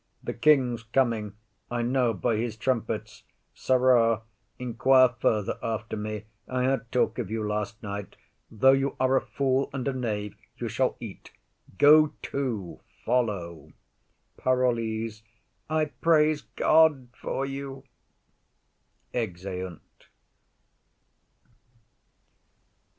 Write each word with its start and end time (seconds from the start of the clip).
_]The 0.25 0.33
king's 0.33 0.81
coming; 0.81 1.33
I 1.69 1.83
know 1.83 2.11
by 2.11 2.37
his 2.37 2.57
trumpets. 2.57 3.21
Sirrah, 3.53 4.23
inquire 4.57 5.09
further 5.09 5.59
after 5.61 5.95
me. 5.95 6.25
I 6.47 6.63
had 6.63 6.91
talk 6.91 7.19
of 7.19 7.29
you 7.29 7.47
last 7.47 7.83
night; 7.83 8.15
though 8.49 8.71
you 8.71 8.95
are 8.99 9.15
a 9.15 9.21
fool 9.21 9.69
and 9.71 9.87
a 9.87 9.93
knave, 9.93 10.35
you 10.57 10.69
shall 10.69 10.97
eat. 10.99 11.31
Go 11.77 12.13
to; 12.33 12.79
follow. 13.05 13.73
PAROLLES. 14.37 15.21
I 15.69 15.85
praise 15.85 16.41
God 16.55 17.09
for 17.13 17.45
you. 17.45 17.83
[_Exeunt. 19.13 19.81